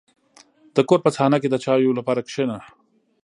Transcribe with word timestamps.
•د 0.75 0.77
کور 0.87 0.99
په 1.03 1.09
صحنه 1.15 1.37
کې 1.41 1.47
د 1.51 1.55
چایو 1.63 1.97
لپاره 1.99 2.21
کښېنه. 2.27 2.57